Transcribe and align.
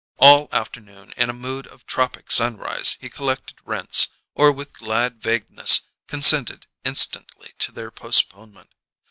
All 0.17 0.47
afternoon 0.51 1.13
in 1.15 1.29
a 1.29 1.31
mood 1.31 1.67
of 1.67 1.85
tropic 1.85 2.31
sunrise 2.31 2.97
he 2.99 3.07
collected 3.07 3.59
rents, 3.63 4.07
or 4.33 4.51
with 4.51 4.73
glad 4.73 5.21
vagueness 5.21 5.81
consented 6.07 6.65
instantly 6.83 7.53
to 7.59 7.71
their 7.71 7.91
postponement. 7.91 8.71